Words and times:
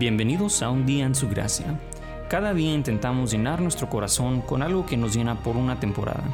Bienvenidos 0.00 0.62
a 0.62 0.70
un 0.70 0.86
día 0.86 1.04
en 1.04 1.14
su 1.14 1.28
gracia. 1.28 1.78
Cada 2.30 2.54
día 2.54 2.72
intentamos 2.72 3.32
llenar 3.32 3.60
nuestro 3.60 3.90
corazón 3.90 4.40
con 4.40 4.62
algo 4.62 4.86
que 4.86 4.96
nos 4.96 5.14
llena 5.14 5.42
por 5.42 5.58
una 5.58 5.78
temporada 5.78 6.24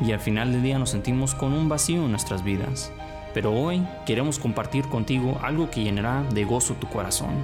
y 0.00 0.12
al 0.12 0.20
final 0.20 0.52
del 0.52 0.62
día 0.62 0.78
nos 0.78 0.90
sentimos 0.90 1.34
con 1.34 1.52
un 1.52 1.68
vacío 1.68 2.04
en 2.04 2.12
nuestras 2.12 2.44
vidas. 2.44 2.92
Pero 3.34 3.52
hoy 3.52 3.84
queremos 4.06 4.38
compartir 4.38 4.84
contigo 4.84 5.40
algo 5.42 5.70
que 5.72 5.82
llenará 5.82 6.22
de 6.32 6.44
gozo 6.44 6.74
tu 6.74 6.86
corazón. 6.86 7.34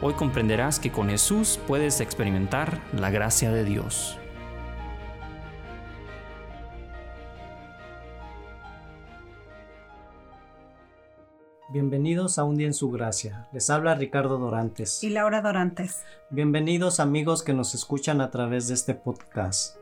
Hoy 0.00 0.14
comprenderás 0.14 0.80
que 0.80 0.90
con 0.90 1.10
Jesús 1.10 1.60
puedes 1.66 2.00
experimentar 2.00 2.80
la 2.94 3.10
gracia 3.10 3.52
de 3.52 3.64
Dios. 3.64 4.19
Bienvenidos 11.72 12.40
a 12.40 12.42
Un 12.42 12.56
Día 12.56 12.66
en 12.66 12.74
Su 12.74 12.90
Gracia. 12.90 13.46
Les 13.52 13.70
habla 13.70 13.94
Ricardo 13.94 14.38
Dorantes. 14.38 15.04
Y 15.04 15.10
Laura 15.10 15.40
Dorantes. 15.40 16.02
Bienvenidos 16.28 16.98
amigos 16.98 17.44
que 17.44 17.54
nos 17.54 17.76
escuchan 17.76 18.20
a 18.20 18.32
través 18.32 18.66
de 18.66 18.74
este 18.74 18.96
podcast. 18.96 19.76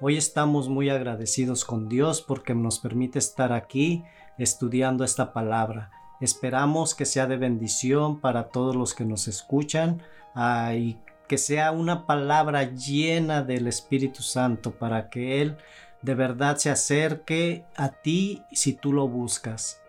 Hoy 0.00 0.16
estamos 0.16 0.70
muy 0.70 0.88
agradecidos 0.88 1.66
con 1.66 1.90
Dios 1.90 2.22
porque 2.22 2.54
nos 2.54 2.78
permite 2.78 3.18
estar 3.18 3.52
aquí 3.52 4.04
estudiando 4.38 5.04
esta 5.04 5.34
palabra. 5.34 5.90
Esperamos 6.18 6.94
que 6.94 7.04
sea 7.04 7.26
de 7.26 7.36
bendición 7.36 8.22
para 8.22 8.48
todos 8.48 8.74
los 8.74 8.94
que 8.94 9.04
nos 9.04 9.28
escuchan 9.28 10.00
ah, 10.34 10.72
y 10.74 10.98
que 11.28 11.36
sea 11.36 11.72
una 11.72 12.06
palabra 12.06 12.72
llena 12.72 13.42
del 13.42 13.66
Espíritu 13.66 14.22
Santo 14.22 14.70
para 14.70 15.10
que 15.10 15.42
Él 15.42 15.58
de 16.00 16.14
verdad 16.14 16.56
se 16.56 16.70
acerque 16.70 17.66
a 17.76 17.90
ti 17.90 18.42
si 18.50 18.72
tú 18.72 18.94
lo 18.94 19.08
buscas. 19.08 19.83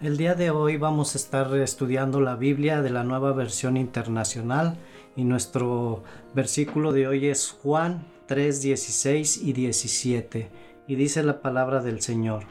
El 0.00 0.16
día 0.16 0.34
de 0.34 0.48
hoy 0.48 0.78
vamos 0.78 1.14
a 1.14 1.18
estar 1.18 1.54
estudiando 1.56 2.22
la 2.22 2.34
Biblia 2.34 2.80
de 2.80 2.88
la 2.88 3.04
nueva 3.04 3.34
versión 3.34 3.76
internacional 3.76 4.78
y 5.14 5.24
nuestro 5.24 6.04
versículo 6.34 6.92
de 6.92 7.06
hoy 7.06 7.26
es 7.26 7.50
Juan 7.50 8.06
3, 8.24 8.62
16 8.62 9.42
y 9.44 9.52
17 9.52 10.50
y 10.86 10.94
dice 10.94 11.22
la 11.22 11.42
palabra 11.42 11.82
del 11.82 12.00
Señor. 12.00 12.44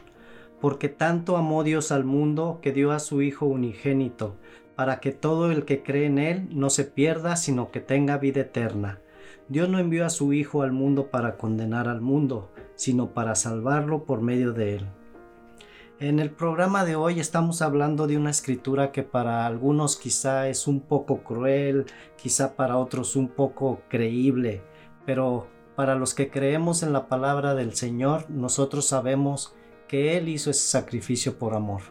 Porque 0.60 0.88
tanto 0.88 1.36
amó 1.36 1.64
Dios 1.64 1.90
al 1.90 2.04
mundo 2.04 2.60
que 2.62 2.70
dio 2.70 2.92
a 2.92 3.00
su 3.00 3.20
Hijo 3.20 3.46
unigénito, 3.46 4.36
para 4.76 5.00
que 5.00 5.10
todo 5.10 5.50
el 5.50 5.64
que 5.64 5.82
cree 5.82 6.06
en 6.06 6.20
Él 6.20 6.48
no 6.52 6.70
se 6.70 6.84
pierda, 6.84 7.34
sino 7.34 7.72
que 7.72 7.80
tenga 7.80 8.16
vida 8.18 8.42
eterna. 8.42 9.00
Dios 9.48 9.68
no 9.68 9.80
envió 9.80 10.06
a 10.06 10.10
su 10.10 10.32
Hijo 10.32 10.62
al 10.62 10.70
mundo 10.70 11.10
para 11.10 11.36
condenar 11.36 11.88
al 11.88 12.00
mundo, 12.00 12.52
sino 12.76 13.12
para 13.12 13.34
salvarlo 13.34 14.04
por 14.04 14.20
medio 14.20 14.52
de 14.52 14.76
Él. 14.76 14.86
En 16.00 16.18
el 16.18 16.30
programa 16.30 16.86
de 16.86 16.96
hoy 16.96 17.20
estamos 17.20 17.60
hablando 17.60 18.06
de 18.06 18.16
una 18.16 18.30
escritura 18.30 18.90
que 18.90 19.02
para 19.02 19.44
algunos 19.44 19.98
quizá 19.98 20.48
es 20.48 20.66
un 20.66 20.80
poco 20.80 21.22
cruel, 21.22 21.84
quizá 22.16 22.56
para 22.56 22.78
otros 22.78 23.16
un 23.16 23.28
poco 23.28 23.82
creíble, 23.90 24.62
pero 25.04 25.46
para 25.76 25.96
los 25.96 26.14
que 26.14 26.30
creemos 26.30 26.82
en 26.82 26.94
la 26.94 27.06
palabra 27.06 27.54
del 27.54 27.74
Señor, 27.74 28.30
nosotros 28.30 28.88
sabemos 28.88 29.54
que 29.88 30.16
Él 30.16 30.30
hizo 30.30 30.48
ese 30.48 30.66
sacrificio 30.68 31.38
por 31.38 31.54
amor. 31.54 31.82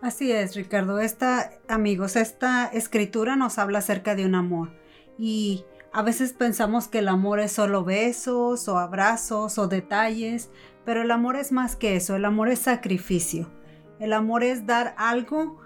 Así 0.00 0.32
es, 0.32 0.56
Ricardo. 0.56 0.98
Esta, 0.98 1.50
amigos, 1.68 2.16
esta 2.16 2.68
escritura 2.68 3.36
nos 3.36 3.58
habla 3.58 3.80
acerca 3.80 4.14
de 4.14 4.24
un 4.24 4.34
amor 4.34 4.70
y 5.18 5.66
a 5.92 6.02
veces 6.02 6.32
pensamos 6.32 6.88
que 6.88 7.00
el 7.00 7.08
amor 7.08 7.40
es 7.40 7.52
solo 7.52 7.84
besos 7.84 8.68
o 8.68 8.78
abrazos 8.78 9.58
o 9.58 9.66
detalles, 9.66 10.48
pero 10.84 11.02
el 11.02 11.10
amor 11.10 11.36
es 11.36 11.52
más 11.52 11.76
que 11.76 11.96
eso, 11.96 12.16
el 12.16 12.24
amor 12.24 12.48
es 12.48 12.60
sacrificio. 12.60 13.50
El 13.98 14.14
amor 14.14 14.42
es 14.42 14.66
dar 14.66 14.94
algo 14.96 15.58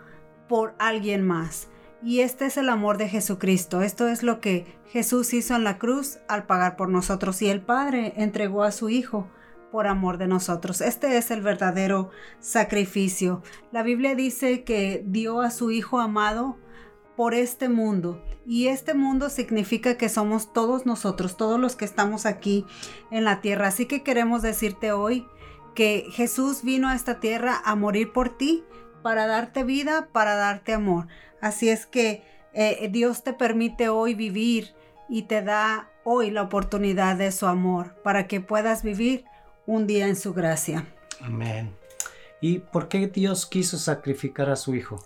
por 0.49 0.75
alguien 0.78 1.25
más. 1.25 1.69
Y 2.03 2.21
este 2.21 2.47
es 2.47 2.56
el 2.56 2.69
amor 2.69 2.99
de 2.99 3.09
Jesucristo. 3.09 3.81
Esto 3.81 4.09
es 4.09 4.22
lo 4.22 4.41
que 4.41 4.66
Jesús 4.89 5.33
hizo 5.33 5.55
en 5.55 5.65
la 5.65 5.78
cruz 5.78 6.19
al 6.28 6.44
pagar 6.44 6.77
por 6.77 6.89
nosotros. 6.89 7.41
Y 7.41 7.49
el 7.49 7.62
Padre 7.62 8.12
entregó 8.16 8.65
a 8.65 8.72
su 8.72 8.91
Hijo 8.91 9.28
por 9.71 9.87
amor 9.87 10.19
de 10.19 10.27
nosotros. 10.27 10.81
Este 10.81 11.16
es 11.16 11.31
el 11.31 11.41
verdadero 11.41 12.10
sacrificio. 12.41 13.43
La 13.72 13.83
Biblia 13.83 14.15
dice 14.15 14.65
que 14.65 15.03
dio 15.06 15.41
a 15.41 15.50
su 15.50 15.71
Hijo 15.71 15.99
amado 15.99 16.59
por 17.17 17.35
este 17.35 17.69
mundo. 17.69 18.23
Y 18.47 18.69
este 18.69 18.95
mundo 18.95 19.31
significa 19.31 19.97
que 19.97 20.09
somos 20.09 20.53
todos 20.53 20.87
nosotros, 20.87 21.37
todos 21.37 21.59
los 21.59 21.77
que 21.77 21.85
estamos 21.85 22.27
aquí 22.27 22.67
en 23.11 23.25
la 23.25 23.41
tierra. 23.41 23.69
Así 23.69 23.87
que 23.87 24.03
queremos 24.03 24.43
decirte 24.43 24.93
hoy 24.93 25.27
que 25.75 26.07
Jesús 26.11 26.63
vino 26.63 26.89
a 26.89 26.95
esta 26.95 27.21
tierra 27.21 27.61
a 27.65 27.75
morir 27.75 28.13
por 28.13 28.37
ti, 28.37 28.65
para 29.03 29.27
darte 29.27 29.65
vida, 29.65 30.09
para 30.13 30.35
darte 30.35 30.73
amor. 30.73 31.09
Así 31.41 31.69
es 31.69 31.87
que 31.87 32.23
eh, 32.53 32.89
Dios 32.91 33.23
te 33.23 33.33
permite 33.33 33.89
hoy 33.89 34.15
vivir 34.15 34.75
y 35.09 35.23
te 35.23 35.43
da 35.43 35.91
hoy 36.05 36.31
la 36.31 36.43
oportunidad 36.43 37.17
de 37.17 37.33
su 37.33 37.47
amor 37.47 37.95
para 38.03 38.27
que 38.27 38.41
puedas 38.41 38.83
vivir 38.83 39.25
un 39.67 39.87
día 39.87 40.07
en 40.07 40.17
su 40.17 40.33
gracia. 40.33 40.87
Amén. 41.21 41.75
¿Y 42.41 42.59
por 42.59 42.89
qué 42.89 43.07
Dios 43.07 43.47
quiso 43.47 43.79
sacrificar 43.79 44.51
a 44.51 44.57
su 44.57 44.75
Hijo? 44.75 45.03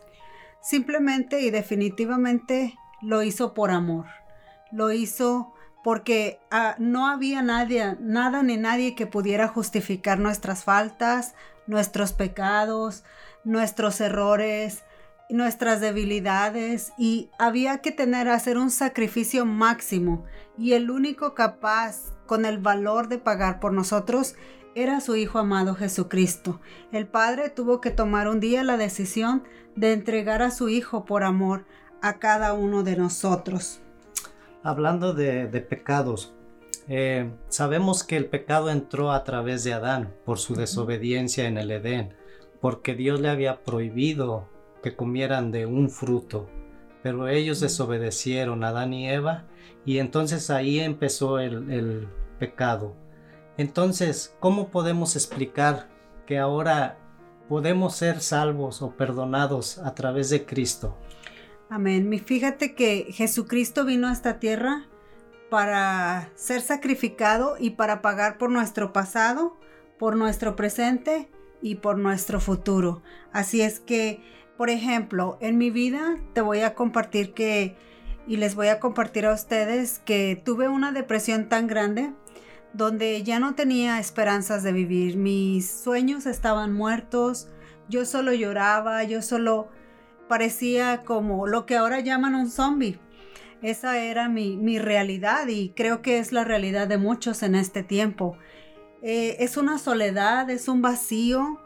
Simplemente 0.61 1.41
y 1.41 1.51
definitivamente 1.51 2.75
lo 3.01 3.23
hizo 3.23 3.55
por 3.55 3.71
amor. 3.71 4.07
Lo 4.71 4.93
hizo 4.93 5.55
porque 5.85 6.41
ah, 6.51 6.75
no 6.79 7.07
había 7.07 7.43
nadie, 7.43 7.97
nada 8.01 8.43
ni 8.43 8.57
nadie 8.57 8.95
que 8.95 9.07
pudiera 9.07 9.49
justificar 9.49 10.19
nuestras 10.19 10.65
faltas, 10.65 11.35
nuestros 11.67 12.13
pecados, 12.13 13.05
nuestros 13.45 14.01
errores, 14.01 14.85
nuestras 15.31 15.81
debilidades 15.81 16.93
y 16.99 17.31
había 17.39 17.79
que 17.79 17.93
tener 17.93 18.29
hacer 18.29 18.59
un 18.59 18.71
sacrificio 18.71 19.45
máximo 19.45 20.25
y 20.57 20.73
el 20.73 20.91
único 20.91 21.35
capaz 21.35 22.15
con 22.27 22.45
el 22.45 22.59
valor 22.59 23.09
de 23.09 23.19
pagar 23.19 23.61
por 23.61 23.73
nosotros 23.73 24.37
era 24.83 25.01
su 25.01 25.17
Hijo 25.17 25.41
amado 25.41 25.75
Jesucristo. 25.75 26.61
El 26.93 27.09
Padre 27.09 27.51
tuvo 27.51 27.81
que 27.81 27.91
tomar 27.91 28.29
un 28.29 28.39
día 28.39 28.63
la 28.63 28.77
decisión 28.77 29.43
de 29.75 29.93
entregar 29.93 30.41
a 30.41 30.53
su 30.53 30.69
Hijo 30.69 31.05
por 31.05 31.25
amor 31.25 31.67
a 32.01 32.21
cada 32.21 32.53
uno 32.53 32.85
de 32.85 32.97
nosotros. 32.97 33.81
Hablando 34.63 35.15
de, 35.15 35.47
pecados, 35.69 36.33
eh, 36.87 37.29
sabemos 37.49 38.05
que 38.05 38.17
el 38.17 38.27
pecado 38.27 38.71
entró 38.71 39.11
a 39.11 39.25
través 39.25 39.65
de 39.65 39.73
Adán 39.73 40.15
por 40.25 40.39
su 40.39 40.55
desobediencia 40.55 41.49
en 41.49 41.59
el 41.59 41.73
Edén, 41.73 42.15
porque 42.61 42.95
Dios 42.95 43.21
le 43.21 43.31
había 43.31 43.65
prohibido 43.65 44.49
que 44.81 44.95
comieran 44.95 45.51
de 45.51 45.67
un 45.67 45.91
fruto, 45.91 46.49
pero 47.03 47.27
ellos 47.27 47.59
desobedecieron, 47.59 48.63
Adán 48.63 48.95
y 48.95 49.11
Eva, 49.11 49.45
y 49.85 49.99
entonces 49.99 50.51
ahí 50.51 50.79
empezó 50.79 51.41
el 51.41 52.09
pecado. 52.39 52.95
Entonces, 53.59 54.37
¿cómo 54.39 54.69
podemos 54.69 55.17
explicar 55.17 55.89
que 56.27 56.39
ahora 56.39 56.97
podemos 57.49 57.97
ser 57.97 58.21
salvos 58.21 58.83
o 58.83 58.93
perdonados 58.93 59.79
a 59.79 59.95
través 59.95 60.31
de 60.31 60.47
Cristo? 60.47 60.97
Amén. 61.69 62.23
Fíjate 62.25 62.77
que 62.77 63.09
Jesucristo 63.11 63.85
vino 63.85 64.07
a 64.07 64.13
esta 64.13 64.39
tierra 64.39 64.87
para 65.51 66.31
ser 66.37 66.61
sacrificado 66.61 67.57
y 67.59 67.71
para 67.71 68.01
pagar 68.01 68.39
por 68.39 68.51
nuestro 68.51 68.93
pasado, 68.93 69.57
por 69.99 70.15
nuestro 70.15 70.55
presente 70.55 71.29
y 71.61 71.77
por 71.77 71.99
nuestro 71.99 72.41
futuro. 72.41 73.03
Así 73.33 73.61
es 73.61 73.81
que, 73.81 74.23
por 74.57 74.71
ejemplo, 74.71 75.37
en 75.41 75.59
mi 75.59 75.71
vida 75.71 76.17
te 76.33 76.43
voy 76.43 76.61
a 76.61 76.77
compartir 76.77 77.35
que, 77.35 77.77
y 78.29 78.37
les 78.37 78.55
voy 78.55 78.69
a 78.69 78.79
compartir 78.79 79.27
a 79.27 79.33
ustedes 79.33 79.99
que 79.99 80.41
tuve 80.45 80.69
una 80.69 80.93
depresión 80.93 81.49
tan 81.49 81.67
grande 81.67 82.13
donde 82.73 83.23
ya 83.23 83.41
no 83.41 83.55
tenía 83.55 83.99
esperanzas 83.99 84.63
de 84.63 84.73
vivir, 84.73 85.17
mis 85.17 85.71
sueños 85.71 86.27
estaban 86.27 86.73
muertos, 86.73 87.49
yo 87.89 88.05
solo 88.05 88.33
lloraba, 88.33 89.03
yo 89.05 89.23
solo 89.23 89.69
parecía 90.29 91.03
como 91.05 91.47
lo 91.47 91.67
que 91.67 91.77
ahora 91.77 92.01
llaman 92.01 92.35
un 92.35 92.51
zombie. 92.51 93.01
Esa 93.63 93.99
era 93.99 94.29
mi, 94.29 94.79
realidad 94.79 95.49
y 95.49 95.71
creo 95.71 96.01
que 96.01 96.19
es 96.19 96.31
la 96.31 96.45
realidad 96.45 96.87
de 96.87 96.99
muchos 96.99 97.43
en 97.43 97.55
este 97.57 97.83
tiempo. 97.83 98.37
Eh, 99.03 99.37
es 99.41 99.57
una 99.57 99.79
soledad, 99.79 100.49
es 100.51 100.69
un 100.69 100.83
vacío, 100.83 101.61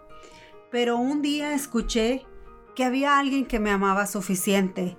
pero 0.70 0.96
un 0.96 1.20
día 1.20 1.52
escuché 1.52 2.24
que 2.74 2.84
había 2.84 3.18
alguien 3.18 3.44
que 3.44 3.60
me 3.60 3.70
amaba 3.70 4.06
suficiente 4.06 4.96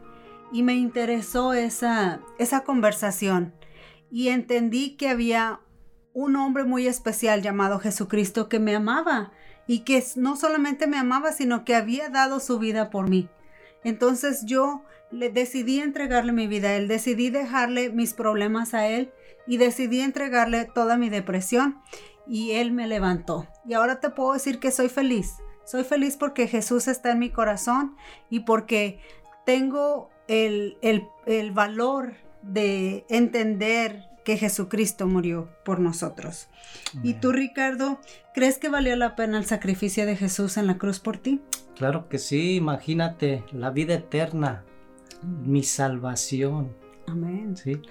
y 0.51 0.61
me 0.61 0.75
interesó 0.75 1.53
esa, 1.53 2.21
esa 2.37 2.63
conversación 2.63 3.55
y 4.11 4.27
entendí 4.27 4.95
que 4.95 5.09
había 5.09 5.61
un 6.13 6.35
hombre 6.35 6.63
muy 6.63 6.87
especial 6.87 7.41
llamado 7.41 7.79
Jesucristo 7.79 8.49
que 8.49 8.59
me 8.59 8.75
amaba 8.75 9.31
y 9.67 9.79
que 9.79 10.03
no 10.15 10.35
solamente 10.35 10.87
me 10.87 10.97
amaba, 10.97 11.31
sino 11.31 11.65
que 11.65 11.75
había 11.75 12.09
dado 12.09 12.39
su 12.39 12.59
vida 12.59 12.89
por 12.89 13.09
mí. 13.09 13.29
Entonces 13.83 14.45
yo 14.45 14.83
le 15.11 15.29
decidí 15.29 15.79
entregarle 15.79 16.31
mi 16.31 16.47
vida 16.47 16.69
a 16.69 16.75
él, 16.75 16.87
decidí 16.87 17.29
dejarle 17.29 17.89
mis 17.89 18.13
problemas 18.13 18.73
a 18.73 18.87
él 18.87 19.11
y 19.45 19.57
decidí 19.57 20.01
entregarle 20.01 20.65
toda 20.65 20.97
mi 20.97 21.09
depresión 21.09 21.81
y 22.27 22.51
él 22.51 22.71
me 22.71 22.87
levantó. 22.87 23.47
Y 23.65 23.73
ahora 23.73 23.99
te 23.99 24.09
puedo 24.09 24.33
decir 24.33 24.59
que 24.59 24.71
soy 24.71 24.89
feliz. 24.89 25.35
Soy 25.65 25.83
feliz 25.83 26.17
porque 26.17 26.47
Jesús 26.47 26.87
está 26.87 27.11
en 27.11 27.19
mi 27.19 27.29
corazón 27.29 27.95
y 28.29 28.41
porque 28.41 28.99
tengo 29.45 30.09
el, 30.27 30.77
el, 30.81 31.07
el 31.25 31.51
valor 31.51 32.15
de 32.41 33.05
entender 33.09 34.03
que 34.23 34.37
Jesucristo 34.37 35.07
murió 35.07 35.49
por 35.63 35.79
nosotros. 35.79 36.47
¿Y 37.03 37.15
tú, 37.15 37.31
Ricardo, 37.31 37.99
crees 38.33 38.57
que 38.57 38.69
valió 38.69 38.95
la 38.95 39.15
pena 39.15 39.37
el 39.37 39.45
sacrificio 39.45 40.05
de 40.05 40.15
Jesús 40.15 40.57
en 40.57 40.67
la 40.67 40.77
cruz 40.77 40.99
por 40.99 41.17
ti? 41.17 41.41
Claro 41.75 42.07
que 42.07 42.19
sí, 42.19 42.55
imagínate, 42.55 43.43
la 43.51 43.71
vida 43.71 43.95
eterna, 43.95 44.63
mi 45.23 45.63
salvación. 45.63 46.75
Amén. 47.07 47.57
¿sí? 47.57 47.81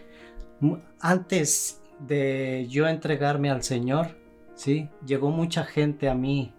Antes 1.00 1.81
de 1.99 2.67
yo 2.69 2.88
entregarme 2.88 3.50
al 3.50 3.62
Señor, 3.62 4.17
¿sí? 4.55 4.88
llegó 5.05 5.31
mucha 5.31 5.64
gente 5.64 6.08
a 6.08 6.14
mí 6.14 6.55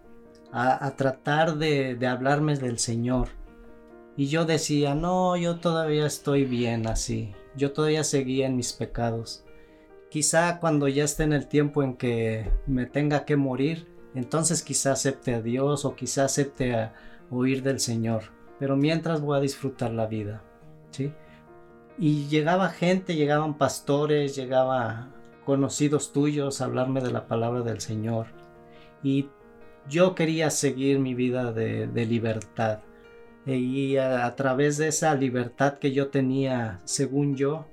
a, 0.52 0.88
tratar 0.96 1.56
de, 1.56 1.96
de 1.96 2.06
hablarme 2.06 2.56
del 2.56 2.78
Señor. 2.78 3.28
Y 4.16 4.26
yo 4.26 4.44
decía, 4.44 4.94
no, 4.94 5.36
yo 5.36 5.56
todavía 5.56 6.06
estoy 6.06 6.44
bien 6.44 6.86
así. 6.86 7.32
Yo 7.56 7.72
todavía 7.72 8.04
seguía 8.04 8.46
en 8.46 8.56
mis 8.56 8.72
pecados. 8.72 9.44
Quizá 10.14 10.60
cuando 10.60 10.86
ya 10.86 11.02
esté 11.02 11.24
en 11.24 11.32
el 11.32 11.48
tiempo 11.48 11.82
en 11.82 11.96
que 11.96 12.48
me 12.68 12.86
tenga 12.86 13.24
que 13.24 13.34
morir, 13.34 13.88
entonces 14.14 14.62
quizá 14.62 14.92
acepte 14.92 15.34
a 15.34 15.42
Dios 15.42 15.84
o 15.84 15.96
quizá 15.96 16.26
acepte 16.26 16.72
a 16.72 16.94
oír 17.32 17.64
del 17.64 17.80
Señor. 17.80 18.22
Pero 18.60 18.76
mientras 18.76 19.20
voy 19.20 19.36
a 19.36 19.40
disfrutar 19.40 19.90
la 19.90 20.06
vida. 20.06 20.44
¿sí? 20.92 21.12
Y 21.98 22.28
llegaba 22.28 22.68
gente, 22.68 23.16
llegaban 23.16 23.58
pastores, 23.58 24.36
llegaba 24.36 25.08
conocidos 25.44 26.12
tuyos 26.12 26.60
a 26.60 26.66
hablarme 26.66 27.00
de 27.00 27.10
la 27.10 27.26
palabra 27.26 27.62
del 27.62 27.80
Señor. 27.80 28.28
Y 29.02 29.30
yo 29.88 30.14
quería 30.14 30.50
seguir 30.50 31.00
mi 31.00 31.14
vida 31.16 31.52
de, 31.52 31.88
libertad. 32.06 32.78
Y 33.46 33.96
a, 33.96 34.26
a, 34.26 34.36
través 34.36 34.76
de 34.76 34.86
esa 34.86 35.12
libertad 35.16 35.78
que 35.78 35.90
yo 35.90 36.06
tenía, 36.10 36.80
según 36.84 37.34
yo, 37.34 37.66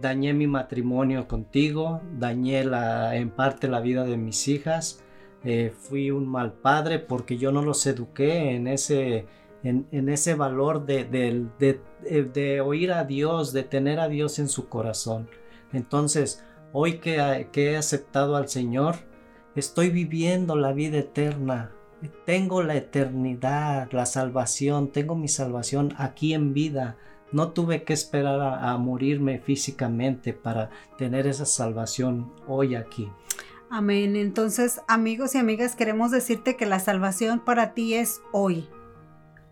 dañé 0.00 0.32
mi 0.32 0.46
matrimonio 0.46 1.28
contigo, 1.28 2.00
dañé 2.18 2.64
la, 2.64 3.16
en 3.16 3.30
parte 3.30 3.68
la 3.68 3.80
vida 3.80 4.04
de 4.04 4.16
mis 4.16 4.48
hijas, 4.48 5.02
eh, 5.44 5.72
fui 5.74 6.10
un 6.10 6.28
mal 6.28 6.52
padre 6.52 6.98
porque 6.98 7.38
yo 7.38 7.52
no 7.52 7.62
los 7.62 7.86
eduqué 7.86 8.54
en 8.54 8.66
ese, 8.66 9.26
en, 9.62 10.08
ese 10.08 10.34
valor 10.34 10.84
de, 10.86 11.04
de, 11.04 12.60
oír 12.60 12.92
a 12.92 13.04
Dios, 13.04 13.52
de 13.52 13.62
tener 13.62 14.00
a 14.00 14.08
Dios 14.08 14.38
en 14.38 14.48
su 14.48 14.68
corazón. 14.68 15.28
Entonces, 15.72 16.44
hoy 16.72 16.98
que, 16.98 17.48
que 17.52 17.72
he 17.72 17.76
aceptado 17.76 18.36
al 18.36 18.48
Señor, 18.48 18.96
estoy 19.54 19.90
viviendo 19.90 20.56
la 20.56 20.72
vida 20.72 20.98
eterna. 20.98 21.72
Tengo 22.24 22.62
la 22.62 22.76
eternidad, 22.76 23.90
la 23.92 24.06
salvación, 24.06 24.90
tengo 24.90 25.14
mi 25.14 25.28
salvación 25.28 25.94
aquí 25.98 26.32
en 26.32 26.54
vida 26.54 26.96
no 27.32 27.52
tuve 27.52 27.84
que 27.84 27.92
esperar 27.92 28.40
a, 28.40 28.76
morirme 28.78 29.38
físicamente 29.38 30.32
para 30.32 30.70
tener 30.98 31.26
esa 31.26 31.46
salvación 31.46 32.32
hoy 32.46 32.74
aquí. 32.74 33.10
Amén. 33.70 34.16
Entonces, 34.16 34.80
amigos 34.88 35.34
y 35.34 35.38
amigas, 35.38 35.76
queremos 35.76 36.10
decirte 36.10 36.56
que 36.56 36.66
la 36.66 36.80
salvación 36.80 37.40
para 37.40 37.72
ti 37.72 37.94
es 37.94 38.20
hoy. 38.32 38.68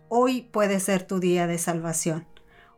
Hoy 0.09 0.41
puede 0.51 0.79
ser 0.79 1.07
tu 1.07 1.19
día 1.19 1.47
de 1.47 1.57
salvación. 1.57 2.27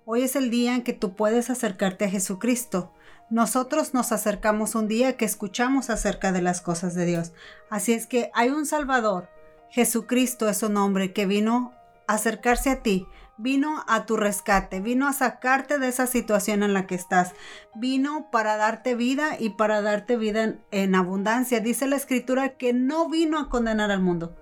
Hoy 0.06 0.24
es 0.24 0.36
el 0.36 0.50
día 0.50 0.76
en 0.76 0.84
que 0.84 0.94
tú 0.94 1.16
puedes 1.16 1.50
acercarte 1.50 2.06
a 2.06 2.10
Jesucristo. 2.10 2.94
Nosotros 3.30 3.94
nos 3.94 4.12
acercamos 4.12 4.76
un 4.76 4.88
día 4.88 5.16
que 5.16 5.26
escuchamos 5.26 5.90
acerca 5.90 6.32
de 6.32 6.42
las 6.42 6.60
cosas 6.62 6.94
de 6.96 7.06
Dios. 7.06 7.32
Así 7.70 7.94
es 7.94 8.06
que 8.06 8.30
hay 8.34 8.50
un 8.50 8.66
Salvador. 8.66 9.30
Jesucristo 9.70 10.50
es 10.50 10.64
un 10.64 10.76
hombre 10.76 11.14
que 11.14 11.26
vino 11.26 11.74
a 12.08 12.16
acercarse 12.16 12.70
a 12.70 12.84
ti 12.84 13.08
vino 13.42 13.84
a 13.88 14.06
tu 14.06 14.18
rescate, 14.18 14.82
vino 14.82 15.08
a 15.08 15.14
sacarte 15.14 15.80
de 15.80 15.88
esa 15.88 16.06
situación 16.06 16.62
en 16.62 16.74
la 16.74 16.86
que 16.86 16.94
estás, 16.94 17.34
vino 17.74 18.30
para 18.32 18.56
darte 18.56 18.94
vida 18.96 19.36
y 19.40 19.52
para 19.52 19.82
darte 19.82 20.16
vida 20.16 20.56
en, 20.70 20.96
abundancia. 20.96 21.60
Dice 21.60 21.88
la 21.88 21.96
escritura 21.96 22.50
que 22.58 22.72
no 22.72 23.10
vino 23.10 23.40
a 23.40 23.50
condenar 23.50 23.90
al 23.90 24.02
mundo, 24.02 24.36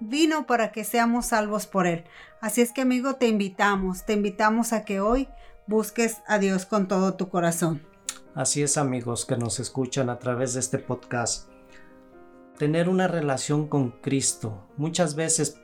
vino 0.00 0.46
para 0.46 0.70
que 0.70 0.84
seamos 0.84 1.26
salvos 1.26 1.66
por 1.66 1.86
él. 1.86 2.04
Así 2.40 2.60
es 2.60 2.72
que 2.72 2.82
amigo, 2.82 3.14
te 3.14 3.26
invitamos, 3.26 4.04
te 4.04 4.12
invitamos 4.12 4.74
a 4.74 4.84
que 4.84 5.00
hoy 5.00 5.28
busques 5.66 6.18
a 6.26 6.38
Dios 6.38 6.66
con 6.66 6.88
todo 6.88 7.14
tu 7.14 7.30
corazón. 7.30 7.82
Así 8.34 8.62
es 8.62 8.76
amigos 8.76 9.24
que 9.24 9.36
nos 9.36 9.60
escuchan 9.60 10.10
a 10.10 10.18
través 10.18 10.52
de 10.54 10.60
este 10.60 10.78
podcast. 10.78 11.48
Tener 12.58 12.90
una 12.90 13.08
relación 13.08 13.66
con 13.66 13.90
Cristo. 13.90 14.68
Muchas 14.76 15.14
veces 15.14 15.58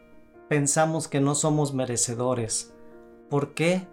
pensamos 0.48 1.06
que 1.06 1.20
no 1.20 1.34
somos 1.34 1.74
merecedores, 1.74 2.74
¿Por 3.28 3.54
qué? 3.54 3.86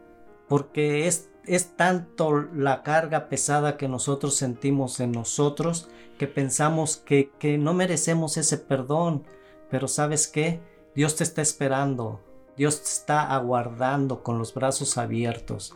Porque 0.48 1.08
es, 1.08 1.30
es 1.46 1.76
tanto 1.76 2.32
la 2.54 2.84
carga 2.84 3.28
pesada 3.30 3.78
que 3.78 3.88
nosotros 3.88 4.36
sentimos 4.36 5.00
en 5.00 5.12
nosotros 5.12 5.90
que 6.18 6.28
pensamos 6.28 6.98
que, 6.98 7.32
que 7.40 7.58
no 7.58 7.74
merecemos 7.74 8.38
ese 8.38 8.58
perdón. 8.58 9.24
Pero 9.70 9.88
sabes 9.88 10.28
qué? 10.28 10.62
Dios 10.96 11.16
te 11.16 11.24
está 11.24 11.42
esperando. 11.42 12.22
Dios 12.56 12.82
te 12.82 12.90
está 12.90 13.34
aguardando 13.34 14.24
con 14.24 14.38
los 14.38 14.54
brazos 14.54 14.98
abiertos. 14.98 15.76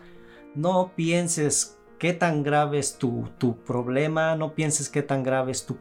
No 0.55 0.93
pienses 0.95 1.77
qué 1.97 2.13
tan 2.13 2.43
grave 2.43 2.79
es 2.79 2.97
tu, 2.97 3.29
tu 3.37 3.57
problema, 3.57 4.35
no 4.35 4.55
pienses 4.55 4.89
qué 4.89 5.03
tan 5.03 5.23
grave 5.23 5.51
es 5.51 5.65
tu, 5.65 5.77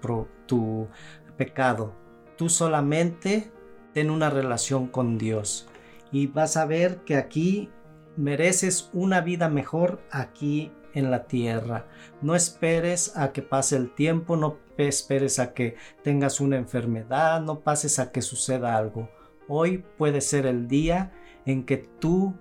tu 0.46 0.88
pecado. 1.36 1.94
Tú 2.36 2.48
solamente 2.48 3.52
ten 3.94 4.10
una 4.10 4.28
relación 4.28 4.88
con 4.88 5.18
Dios 5.18 5.68
y 6.12 6.26
vas 6.26 6.56
a 6.56 6.66
ver 6.66 6.98
que 7.04 7.16
aquí 7.16 7.70
mereces 8.16 8.90
una 8.92 9.20
vida 9.20 9.48
mejor 9.48 10.00
aquí 10.10 10.72
en 10.94 11.10
la 11.10 11.26
tierra. 11.26 11.86
No 12.20 12.34
esperes 12.34 13.16
a 13.16 13.32
que 13.32 13.42
pase 13.42 13.76
el 13.76 13.94
tiempo, 13.94 14.36
no 14.36 14.58
esperes 14.76 15.38
a 15.38 15.54
que 15.54 15.76
tengas 16.02 16.40
una 16.40 16.56
enfermedad, 16.56 17.40
no 17.40 17.60
pases 17.60 17.98
a 17.98 18.10
que 18.10 18.22
suceda 18.22 18.76
algo. 18.76 19.08
Hoy 19.48 19.84
puede 19.96 20.20
ser 20.20 20.46
el 20.46 20.68
día 20.68 21.12
en 21.46 21.64
que 21.64 21.78
tú 21.78 22.34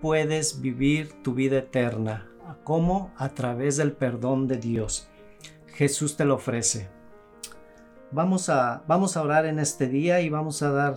puedes 0.00 0.60
vivir 0.60 1.12
tu 1.22 1.34
vida 1.34 1.58
eterna. 1.58 2.28
¿Cómo? 2.62 3.12
A 3.16 3.30
través 3.30 3.76
del 3.76 3.92
perdón 3.92 4.46
de 4.46 4.58
Dios. 4.58 5.08
Jesús 5.66 6.16
te 6.16 6.24
lo 6.24 6.36
ofrece. 6.36 6.88
Vamos 8.12 8.48
a, 8.48 8.84
vamos 8.86 9.16
a 9.16 9.22
orar 9.22 9.46
en 9.46 9.58
este 9.58 9.88
día 9.88 10.20
y 10.20 10.28
vamos 10.28 10.62
a 10.62 10.70
dar 10.70 10.96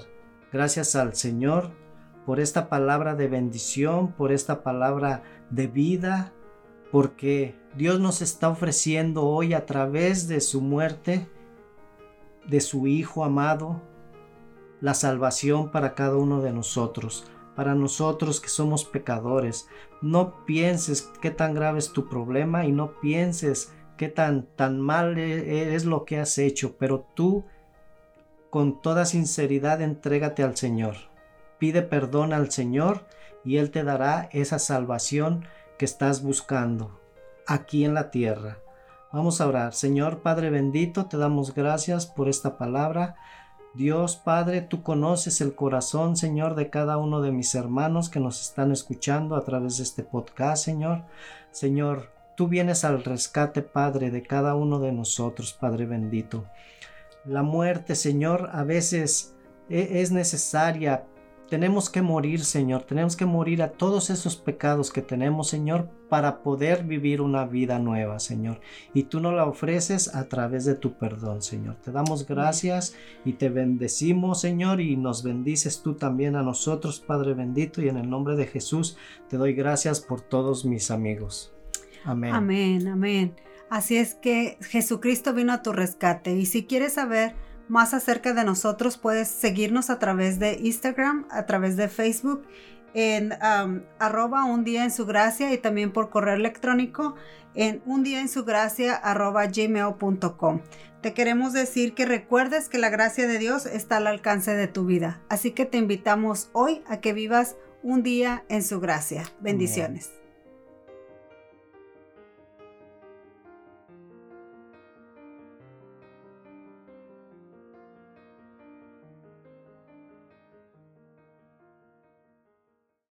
gracias 0.51 0.95
al 0.95 1.15
Señor 1.15 1.71
por 2.29 2.39
esta 2.39 2.69
palabra 2.69 3.15
de 3.15 3.27
bendición, 3.27 4.11
por 4.11 4.31
esta 4.31 4.61
palabra 4.61 5.23
de 5.49 5.65
vida, 5.65 6.31
porque 6.91 7.55
Dios 7.75 7.99
nos 7.99 8.21
está 8.21 8.49
ofreciendo 8.49 9.25
hoy 9.25 9.55
a 9.55 9.65
través 9.65 10.27
de 10.27 10.39
su 10.39 10.61
muerte, 10.61 11.27
de 12.45 12.61
su 12.61 12.85
Hijo 12.85 13.23
amado, 13.23 13.81
la 14.79 14.93
salvación 14.93 15.71
para 15.71 15.95
cada 15.95 16.17
uno 16.17 16.39
de 16.39 16.53
nosotros, 16.53 17.25
para 17.55 17.73
nosotros 17.73 18.39
que 18.39 18.49
somos 18.49 18.85
pecadores. 18.85 19.67
No 20.03 20.45
pienses 20.45 21.11
qué 21.23 21.31
tan 21.31 21.55
grave 21.55 21.79
es 21.79 21.93
tu 21.93 22.09
problema 22.09 22.63
y 22.63 22.71
no 22.71 22.99
pienses 22.99 23.73
qué 23.97 24.07
tan, 24.07 24.45
tan 24.55 24.79
mal 24.79 25.17
e, 25.17 25.73
es 25.73 25.83
lo 25.83 26.05
que 26.05 26.19
has 26.19 26.37
hecho, 26.37 26.77
pero 26.77 27.07
tú 27.15 27.45
con 28.51 28.83
toda 28.83 29.05
sinceridad 29.05 29.81
entrégate 29.81 30.43
al 30.43 30.55
Señor 30.55 31.08
Pide 31.59 31.81
perdón 31.81 32.33
al 32.33 32.51
Señor 32.51 33.05
y 33.43 33.57
Él 33.57 33.71
te 33.71 33.83
dará 33.83 34.29
esa 34.31 34.59
salvación 34.59 35.45
que 35.77 35.85
estás 35.85 36.23
buscando 36.23 36.99
aquí 37.47 37.85
en 37.85 37.93
la 37.93 38.11
tierra. 38.11 38.59
Vamos 39.11 39.41
a 39.41 39.47
orar. 39.47 39.73
Señor 39.73 40.21
Padre 40.21 40.49
bendito, 40.49 41.07
te 41.07 41.17
damos 41.17 41.53
gracias 41.53 42.05
por 42.05 42.29
esta 42.29 42.57
palabra. 42.57 43.15
Dios 43.73 44.15
Padre, 44.15 44.61
tú 44.61 44.83
conoces 44.83 45.41
el 45.41 45.55
corazón, 45.55 46.15
Señor, 46.15 46.55
de 46.55 46.69
cada 46.69 46.97
uno 46.97 47.21
de 47.21 47.31
mis 47.31 47.53
hermanos 47.55 48.09
que 48.09 48.19
nos 48.19 48.41
están 48.41 48.71
escuchando 48.71 49.35
a 49.35 49.43
través 49.43 49.77
de 49.77 49.83
este 49.83 50.03
podcast, 50.03 50.63
Señor. 50.63 51.03
Señor, 51.51 52.11
tú 52.35 52.47
vienes 52.47 52.83
al 52.83 53.03
rescate, 53.03 53.61
Padre, 53.61 54.11
de 54.11 54.23
cada 54.23 54.55
uno 54.55 54.79
de 54.79 54.91
nosotros, 54.91 55.53
Padre 55.53 55.85
bendito. 55.85 56.45
La 57.25 57.43
muerte, 57.43 57.95
Señor, 57.95 58.49
a 58.53 58.63
veces 58.63 59.35
e-, 59.69 60.01
es 60.01 60.11
necesaria 60.11 61.05
tenemos 61.49 61.89
que 61.89 62.01
morir, 62.01 62.45
Señor. 62.45 62.83
Tenemos 62.83 63.15
que 63.15 63.25
morir 63.25 63.63
a 63.63 63.71
todos 63.71 64.09
esos 64.09 64.35
pecados 64.35 64.91
que 64.91 65.01
tenemos, 65.01 65.49
Señor, 65.49 65.89
para 66.07 66.41
poder 66.43 66.83
vivir 66.83 67.21
una 67.21 67.45
vida 67.45 67.79
nueva, 67.79 68.19
Señor. 68.19 68.61
Y 68.93 69.03
tú 69.03 69.19
nos 69.19 69.33
la 69.33 69.45
ofreces 69.45 70.13
a 70.15 70.27
través 70.29 70.65
de 70.65 70.75
tu 70.75 70.93
perdón, 70.93 71.41
Señor. 71.41 71.75
Te 71.77 71.91
damos 71.91 72.27
gracias 72.27 72.95
y 73.25 73.33
te 73.33 73.49
bendecimos, 73.49 74.41
Señor, 74.41 74.79
y 74.79 74.95
nos 74.95 75.23
bendices 75.23 75.81
tú 75.81 75.95
también 75.95 76.35
a 76.35 76.43
nosotros, 76.43 76.99
Padre 76.99 77.33
bendito. 77.33 77.81
Y 77.81 77.89
en 77.89 77.97
el 77.97 78.09
nombre 78.09 78.35
de 78.35 78.45
Jesús 78.45 78.97
te 79.27 79.37
doy 79.37 79.53
gracias 79.53 79.99
por 80.01 80.21
todos 80.21 80.65
mis 80.65 80.91
amigos. 80.91 81.51
Amén. 82.05 82.33
Amén, 82.33 82.87
amén. 82.87 83.35
Así 83.69 83.97
es 83.97 84.15
que 84.15 84.57
Jesucristo 84.61 85.33
vino 85.33 85.53
a 85.53 85.61
tu 85.61 85.73
rescate. 85.73 86.35
Y 86.35 86.45
si 86.45 86.65
quieres 86.65 86.93
saber 86.93 87.35
más 87.69 87.93
acerca 87.93 88.33
de 88.33 88.43
nosotros, 88.43 88.97
puedes 88.97 89.27
seguirnos 89.27 89.89
a 89.89 89.99
través 89.99 90.39
de 90.39 90.59
Instagram, 90.61 91.25
a 91.29 91.45
través 91.45 91.77
de 91.77 91.87
Facebook 91.87 92.43
en 92.93 93.33
arroba 93.99 94.45
un 94.45 94.63
día 94.63 94.83
en 94.83 94.91
su 94.91 95.05
gracia 95.05 95.53
y 95.53 95.57
también 95.57 95.91
por 95.91 96.09
correo 96.09 96.35
electrónico 96.35 97.15
en 97.55 97.81
un 97.85 98.03
día 98.03 98.21
en 98.21 98.29
su 98.29 98.45
gracia 98.45 98.95
arroba 98.95 99.45
gmail.com. 99.45 100.61
Te 101.01 101.13
queremos 101.13 101.53
decir 101.53 101.93
que 101.93 102.05
recuerdes 102.05 102.67
que 102.67 102.77
la 102.77 102.89
gracia 102.89 103.27
de 103.27 103.39
Dios 103.39 103.65
está 103.65 103.97
al 103.97 104.07
alcance 104.07 104.53
de 104.53 104.67
tu 104.67 104.85
vida. 104.85 105.21
Así 105.29 105.51
que 105.51 105.65
te 105.65 105.77
invitamos 105.77 106.49
hoy 106.51 106.81
a 106.87 106.97
que 106.97 107.13
vivas 107.13 107.55
un 107.83 108.03
día 108.03 108.43
en 108.49 108.63
su 108.63 108.79
gracia. 108.79 109.23
Bendiciones. 109.39 110.18